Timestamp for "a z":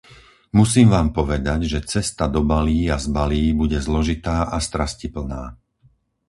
2.89-3.05